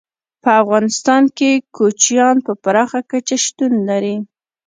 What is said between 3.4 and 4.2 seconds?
شتون لري.